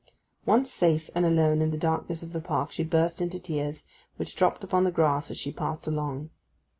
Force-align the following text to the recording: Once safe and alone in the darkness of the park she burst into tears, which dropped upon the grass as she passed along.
Once 0.47 0.71
safe 0.73 1.11
and 1.13 1.27
alone 1.27 1.61
in 1.61 1.69
the 1.69 1.77
darkness 1.77 2.23
of 2.23 2.33
the 2.33 2.41
park 2.41 2.71
she 2.71 2.83
burst 2.83 3.21
into 3.21 3.39
tears, 3.39 3.83
which 4.15 4.35
dropped 4.35 4.63
upon 4.63 4.83
the 4.83 4.89
grass 4.89 5.29
as 5.29 5.37
she 5.37 5.51
passed 5.51 5.85
along. 5.85 6.31